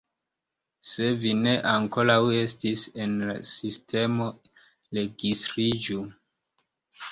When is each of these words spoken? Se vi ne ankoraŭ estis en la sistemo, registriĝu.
Se 0.91 1.09
vi 1.23 1.33
ne 1.41 1.51
ankoraŭ 1.71 2.15
estis 2.39 2.87
en 3.05 3.15
la 3.33 3.37
sistemo, 3.51 4.33
registriĝu. 5.01 6.03